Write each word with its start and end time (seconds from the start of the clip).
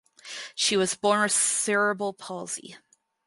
She 0.55 0.77
was 0.77 0.95
born 0.95 1.21
with 1.21 1.31
cerebral 1.31 2.13
palsy. 2.13 2.75